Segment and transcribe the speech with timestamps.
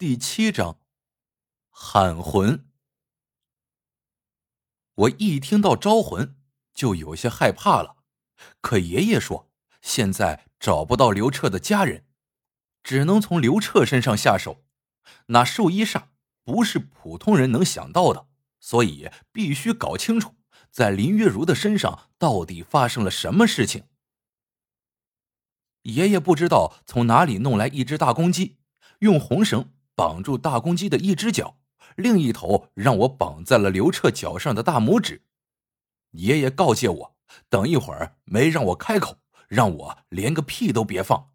[0.00, 0.80] 第七章，
[1.68, 2.64] 喊魂。
[4.94, 6.38] 我一听到招魂，
[6.72, 7.96] 就有些害怕了。
[8.62, 9.52] 可爷爷说，
[9.82, 12.06] 现在找不到刘彻的家人，
[12.82, 14.64] 只能从刘彻身上下手。
[15.26, 16.04] 那寿衣煞
[16.44, 18.26] 不是普通人能想到的，
[18.58, 20.34] 所以必须搞清楚，
[20.70, 23.86] 在林月如的身上到底发生了什么事情。
[25.82, 28.56] 爷爷不知道从哪里弄来一只大公鸡，
[29.00, 29.74] 用红绳。
[30.00, 31.58] 绑住大公鸡的一只脚，
[31.94, 35.26] 另一头让我绑在了刘彻脚上的大拇指。
[36.12, 37.16] 爷爷告诫我，
[37.50, 41.32] 等一会儿没让我开口，让我连个屁都别放。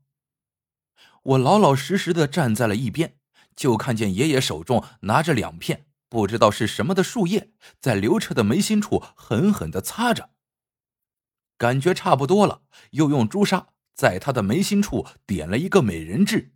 [1.22, 3.20] 我老老实实的站在了一边，
[3.56, 10.32] 就看见爷爷手中拿着两片不知道是什么的树叶，在刘彻的眉心处狠狠的擦着。
[11.60, 16.55] 感觉差不多了，又用朱砂在他的眉心处点了一个美人痣。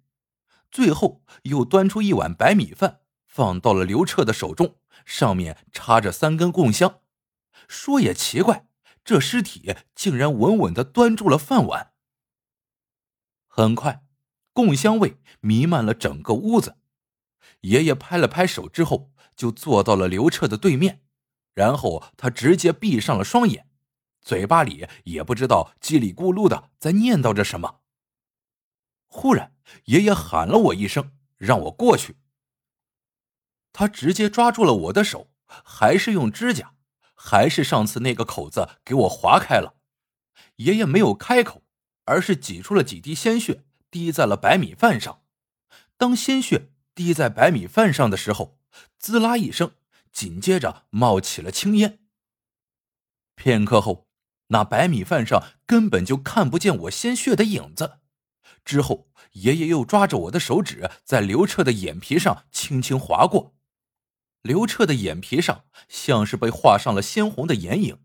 [0.72, 4.76] 最后又端出一碗白米饭，放到了刘彻的手中，
[5.06, 7.02] 上面插着三根供香。
[7.68, 8.68] 说也奇怪，
[9.04, 11.94] 这尸体竟然稳稳的端住了饭碗。
[13.48, 14.04] 很快，
[14.54, 16.78] 供香味弥漫了整个屋子。
[17.62, 21.02] 爷爷拍了拍手之后，就坐到了刘彻的对面，
[21.54, 23.68] 然后他直接闭上了双眼，
[24.22, 27.79] 嘴巴里也不知道叽里咕噜的在念叨着什么。
[29.10, 29.54] 忽然，
[29.86, 32.16] 爷爷喊了我一声，让我过去。
[33.74, 36.76] 他直接抓住了我的手，还是用指甲，
[37.16, 39.76] 还是上次那个口子给我划开了。
[40.58, 41.64] 爷爷没有开口，
[42.06, 45.24] 而是挤出了几滴鲜血，滴在了白米饭上。
[45.98, 48.60] 当鲜血滴在白米饭上的时候，
[48.98, 49.74] 滋啦一声，
[50.12, 52.00] 紧接着冒起了青烟。
[53.36, 54.08] 片刻后，
[54.48, 58.00] 那白米饭上根本就看不见我鲜血的影子。
[58.66, 63.56] 之后，爷爷又抓着我的手指，在刘彻的眼皮上轻轻划过。
[64.42, 68.00] 刘彻的眼皮上像是被画上了鲜红的眼影。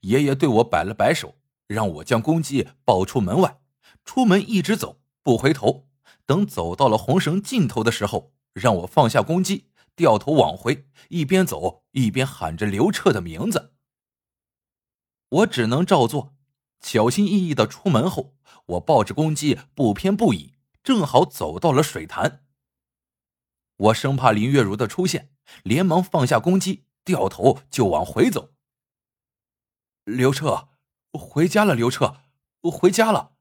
[0.00, 3.60] 爷爷对我摆了摆手，让我将公鸡抱出门外。
[4.04, 5.88] 出门一直走，不回头。
[6.26, 13.74] 等走到了红绳尽头的时候，让我放下公鸡，掉头往回，一边走一边喊着刘彻的名字。
[15.28, 16.34] 我只能照做。
[16.80, 18.34] 小心翼翼的出门后，
[18.66, 22.44] 我抱着公鸡不偏不倚，正好走到了水潭。
[23.76, 25.32] 我生怕林月如的出现，
[25.62, 28.52] 连忙放下公鸡，掉头就往回走。
[30.04, 30.70] 刘彻，
[31.12, 31.74] 回家了。
[31.74, 32.22] 刘彻，
[32.62, 33.32] 回家了。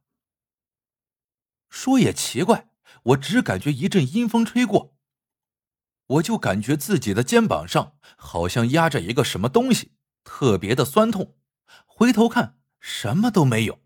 [1.69, 2.69] 说也奇怪，
[3.03, 4.95] 我只感觉一阵阴风吹过，
[6.07, 11.35] 我就感觉自己的肩膀上好像压着一个什么东西，特别的酸痛。
[11.85, 12.58] 回头看。
[12.89, 13.77] 什么都没有，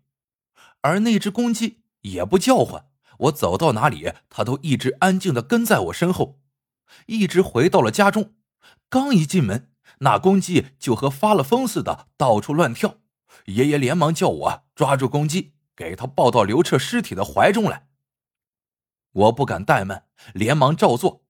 [0.80, 2.86] 而那只公鸡也不叫唤。
[3.18, 6.40] 我走到哪里，它都一直安静的跟在我身后，
[7.06, 8.34] 一直回到了家中。
[8.88, 12.96] 刚一进门，那公鸡就和发了疯似的到处乱跳。
[13.44, 17.88] 爷爷连忙叫我抓住公鸡，给他抱到刘彻尸体的怀中来。
[19.12, 21.24] 我不敢怠慢，连忙照做。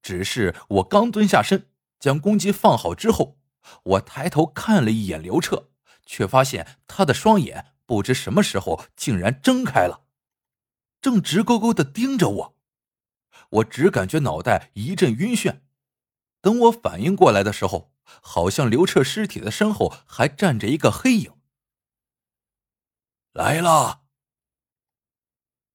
[0.00, 3.36] 只是我刚蹲下身，将公鸡放好之后，
[3.82, 5.70] 我抬头看了一眼刘彻。
[6.06, 10.04] 却发现他的双眼不知什么时候竟然睁开了，
[11.02, 12.56] 正直勾勾的盯着我。
[13.50, 15.60] 我只感觉脑袋一阵晕眩。
[16.40, 21.34] 等我反应过来的时候，好像刘彻尸体的身后还站着一个黑影。
[23.32, 24.04] 来了！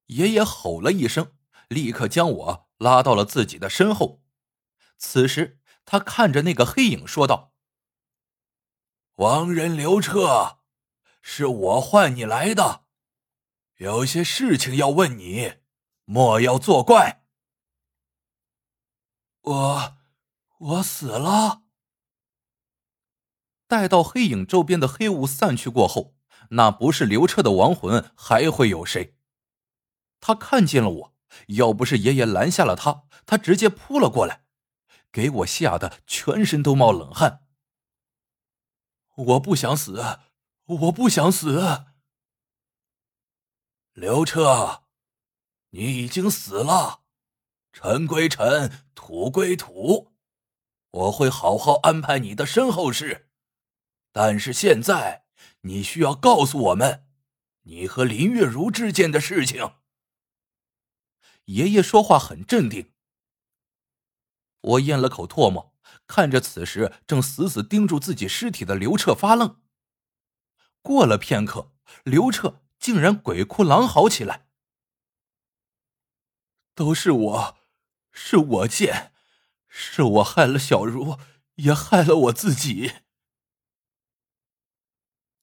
[0.08, 1.34] 爷爷吼了一声，
[1.68, 4.24] 立刻将我拉到了自己的身后。
[4.97, 7.51] 此时，他看着那个黑影说道。
[9.16, 10.60] 亡人刘彻，
[11.22, 12.86] 是我唤你来的，
[13.78, 15.56] 有些事情要问你，
[16.06, 17.24] 莫要作怪。
[19.42, 19.98] 我，
[20.58, 21.64] 我死了。
[23.68, 26.16] 待到黑影周边的黑雾散去过后，
[26.52, 29.18] 那不是刘彻的亡魂，还会有谁？
[30.20, 31.16] 他看见了我，
[31.48, 34.46] 要不是爷爷拦下了他，他直接扑了过来，
[35.12, 37.46] 给我吓得全身都冒冷汗。
[39.16, 40.19] 我不想死，
[40.66, 41.85] 我不想死。
[43.93, 44.84] 刘彻，
[45.72, 47.03] 你已经死了，
[47.73, 50.13] 尘归尘，土归土，
[50.91, 53.29] 我会好好安排你的身后事。
[54.13, 55.25] 但是现在，
[55.61, 57.08] 你需要告诉我们，
[57.63, 59.75] 你和林月如之间的事情。
[61.46, 62.93] 爷爷说话很镇定。
[64.61, 65.75] 我咽了口唾沫。
[66.11, 69.61] 看着此时正死死盯住自己尸体的刘彻发愣。
[70.81, 71.72] 过了片刻，
[72.03, 74.49] 刘彻竟然鬼哭狼嚎起来
[76.75, 77.58] ：“都是我，
[78.11, 79.13] 是我贱，
[79.69, 81.17] 是我害了小茹，
[81.55, 82.96] 也害了我自己。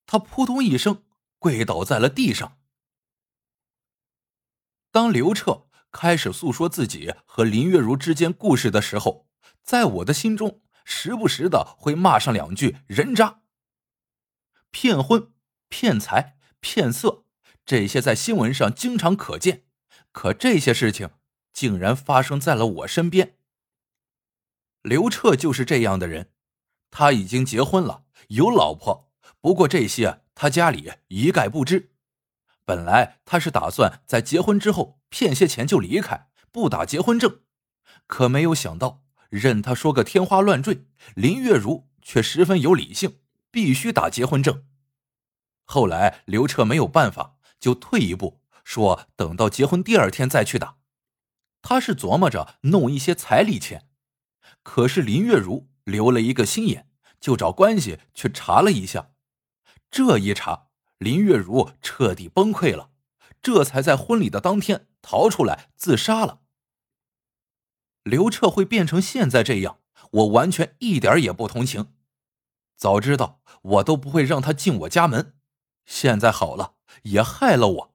[0.05, 1.03] 他扑通一声
[1.39, 2.59] 跪倒在了地上。
[4.91, 9.28] 当刘彻开始诉说自己和林月如之间故事的时候，
[9.69, 13.43] 在我的心中，时不时的会骂上两句“人渣”、
[14.73, 15.35] “骗婚”、
[15.69, 17.27] “骗财”、“骗色”，
[17.67, 19.67] 这些在新闻上经常可见。
[20.11, 21.11] 可这些事情
[21.53, 23.37] 竟然发生在了我身边。
[24.81, 26.33] 刘彻就是这样的人，
[26.91, 29.13] 他已经结婚了，有老婆，
[29.43, 31.93] 不过这些他家里一概不知。
[32.65, 37.43] 本来他是打算在结婚之后骗些钱就离开，不打结婚证，
[38.07, 43.19] 可没有想到，任他说个天花乱坠，林月如却十分有理性，
[43.51, 44.65] 必须打结婚证。
[45.65, 50.77] 后来刘彻没有办法，就退一步说，等到结婚第二天再去打。
[51.61, 53.89] 他是琢磨着弄一些彩礼钱，
[54.63, 56.89] 可是林月如留了一个心眼，
[57.21, 59.11] 就找关系去查了一下，
[59.91, 60.69] 这一查。
[60.99, 62.91] 林月如彻底崩溃了，
[63.41, 66.41] 这才在婚礼的当天逃出来自杀了。
[68.09, 71.95] 刘彻会变成现在这样，我完全一点也不同情。
[72.77, 75.37] 早知道我都不会让他进我家门。
[75.85, 77.95] 现在好了，也害了我。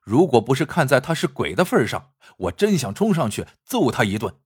[0.00, 4.40] 如果不是看在他是鬼的份上，我真想冲上去揍他一顿。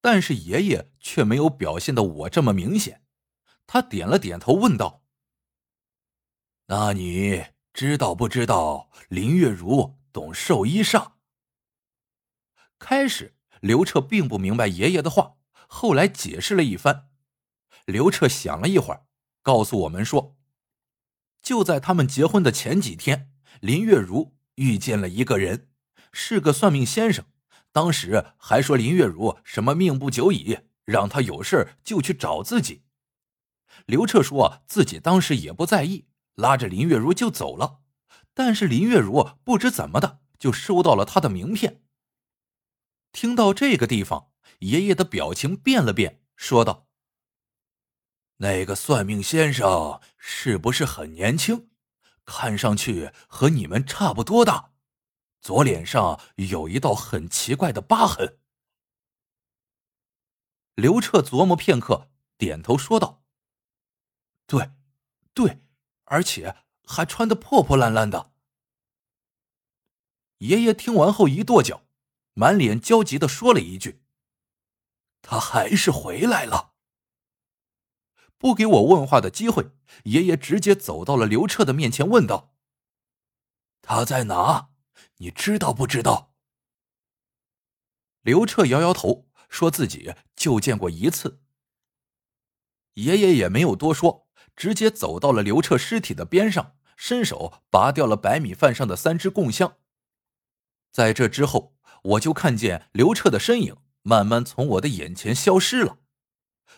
[0.00, 3.02] 但是爷爷却没有表现的我这么明显，
[3.66, 5.02] 他点了点头，问道。
[6.66, 11.12] 那你知道不知道林月如懂寿衣煞？
[12.78, 17.08] 开始刘彻并不明白爷爷的话，后来解释了一番。
[17.86, 19.06] 刘彻想了一会儿，
[19.40, 20.36] 告诉我们说，
[21.40, 23.32] 就在他们结婚的前几天，
[23.62, 25.70] 林月如遇见了一个人，
[26.12, 27.24] 是个算命先生。
[27.72, 32.82] 当时还说林月如什么命不久矣，让他有事就去找自己。
[33.86, 36.08] 刘彻说自己当时也不在意。
[36.34, 37.78] 拉着林月如就走了，
[38.34, 41.80] 但是林月如不知怎么的就收到了他的名片。
[43.14, 46.88] 听到这个地方，爷爷的表情变了变，说道
[48.38, 51.70] ：“那个算命先生是不是很年轻？
[52.24, 54.72] 看上去和你们差不多大，
[55.40, 58.40] 左脸上有一道很奇怪的疤痕。”
[60.74, 63.22] 刘彻琢磨片刻，点头说道
[64.46, 64.72] ：“对，
[65.32, 65.60] 对。”
[66.06, 68.32] 而且还穿的破破烂烂的。
[70.38, 71.83] 爷爷听完后一跺脚，
[72.34, 74.02] 满脸焦急的说了一句
[75.22, 76.74] ：“他还是回来了。”
[78.38, 79.70] 不给我问话的机会，
[80.04, 82.54] 爷爷直接走到了刘彻的面前，问道
[83.80, 84.70] ：“他在哪？
[85.16, 86.34] 你知道不知道？”
[88.22, 91.40] 刘彻摇摇头，说自己就见过一次。
[92.94, 94.24] 爷爷也没有多说。
[94.56, 99.78] 直接走到了刘彻尸体的边上，伸手拔掉了白米饭上的三支供香。
[100.92, 101.73] 在这之后，
[102.04, 105.98] 我就看见刘彻的身影慢慢从我的眼前消失了。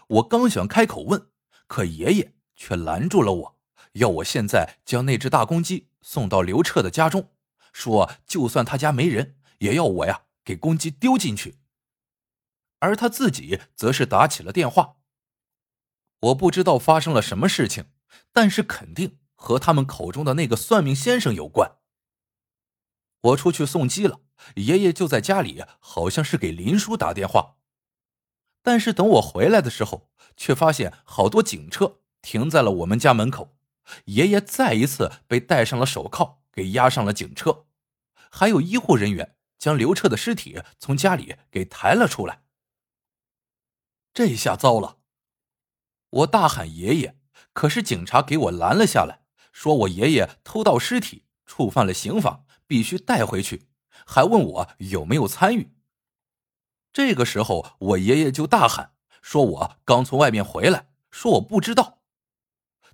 [0.09, 1.31] 我刚想开口问，
[1.67, 3.59] 可爷爷却拦住了我，
[3.95, 7.31] 要我现在将那只大公鸡送到刘彻的家中，
[7.73, 11.59] 说就算他家没人，也要我呀给公鸡丢进去。
[12.79, 14.97] 而他自己则是打起了电话。
[16.21, 17.87] 我不知道发生了什么事情，
[18.33, 21.79] 但是肯定和他们口中的那个算命先生有关。
[23.23, 24.21] 我出去送鸡了，
[24.55, 27.57] 爷爷就在家里，好像是给林叔打电话。
[28.63, 33.57] 但是等我回来的时候，却发现好多警车停在了我们家门口，
[34.07, 37.67] 爷爷再一次被戴上了手铐，给押上了警车，
[38.31, 42.43] 还有医护人员将刘彻的尸体从家里给抬了出来。
[44.13, 44.99] 这下糟了！
[46.09, 47.19] 我大喊爷爷，
[47.53, 49.21] 可是警察给我拦了下来，
[49.53, 53.69] 说我爷爷偷盗尸体，触犯了刑法，必须带回去，
[54.07, 55.75] 还问我有没有参与。
[56.93, 61.99] 这个时候，我爷爷就大喊，说我刚从外面回来，说我不知道。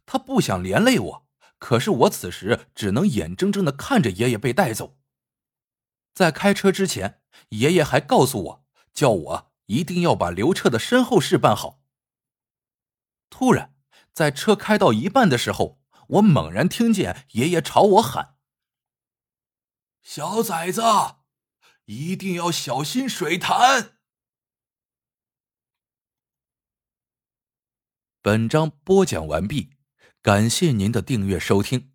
[0.04, 1.28] 他不想连累我，
[1.58, 4.96] 可是我此时只能眼睁睁的看着爷爷被带走。
[6.12, 11.80] 在开车之前，爷爷还告诉我，叫我一定要把刘彻的身后事办好。
[13.30, 13.74] 突然，
[14.12, 18.31] 在车开到一半的时候，我猛然听见爷爷朝我喊
[20.02, 20.82] ：“小崽子，
[21.84, 23.98] 一定要小心水潭。”
[28.20, 29.70] 本章播讲完毕，
[30.20, 31.91] 感谢您的订阅收听。